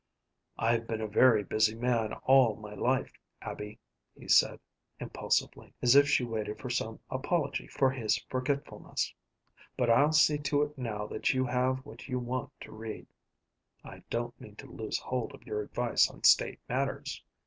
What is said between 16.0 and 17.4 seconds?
on state matters."